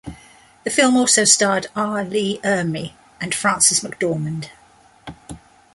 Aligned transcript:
The 0.63 0.71
film 0.71 0.97
also 0.97 1.25
starred 1.25 1.67
R. 1.75 2.03
Lee 2.03 2.39
Ermey 2.43 2.93
and 3.21 3.35
Frances 3.35 3.81
McDormand. 3.81 4.49